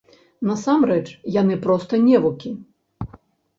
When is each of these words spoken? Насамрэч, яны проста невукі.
Насамрэч, 0.51 1.03
яны 1.37 1.59
проста 1.67 2.01
невукі. 2.09 2.57